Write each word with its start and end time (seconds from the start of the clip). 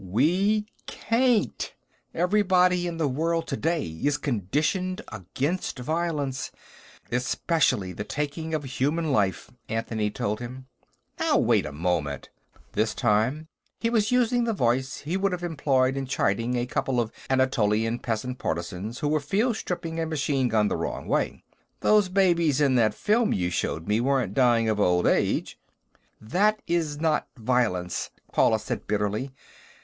"We 0.03 0.65
can't. 0.87 1.71
Everybody 2.15 2.87
in 2.87 2.97
the 2.97 3.07
world 3.07 3.45
today 3.45 3.85
is 3.85 4.17
conditioned 4.17 5.01
against 5.11 5.77
violence, 5.77 6.51
especially 7.11 7.93
the 7.93 8.03
taking 8.03 8.55
of 8.55 8.63
human 8.63 9.11
life," 9.11 9.51
Anthony 9.69 10.09
told 10.09 10.39
him. 10.39 10.65
"Now, 11.19 11.37
wait 11.37 11.67
a 11.67 11.71
moment!" 11.71 12.29
This 12.73 12.95
time, 12.95 13.47
he 13.79 13.91
was 13.91 14.11
using 14.11 14.45
the 14.45 14.53
voice 14.53 14.97
he 15.01 15.17
would 15.17 15.33
have 15.33 15.43
employed 15.43 15.95
in 15.95 16.07
chiding 16.07 16.55
a 16.55 16.65
couple 16.65 16.99
of 16.99 17.11
Anatolian 17.29 17.99
peasant 17.99 18.39
partisans 18.39 18.97
who 18.97 19.07
were 19.07 19.19
field 19.19 19.55
stripping 19.55 19.99
a 19.99 20.07
machine 20.07 20.47
gun 20.47 20.67
the 20.67 20.77
wrong 20.77 21.05
way. 21.07 21.43
"Those 21.81 22.09
babies 22.09 22.59
in 22.59 22.73
that 22.73 22.95
film 22.95 23.33
you 23.33 23.51
showed 23.51 23.87
me 23.87 24.01
weren't 24.01 24.33
dying 24.33 24.67
of 24.67 24.79
old 24.79 25.05
age...." 25.05 25.59
"That 26.19 26.59
is 26.65 26.99
not 26.99 27.27
violence," 27.37 28.09
Paula 28.31 28.57
said 28.57 28.87
bitterly. 28.87 29.29